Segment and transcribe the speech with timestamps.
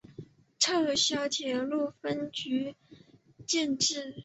[0.57, 2.75] 撤销铁路分局
[3.45, 4.15] 建制。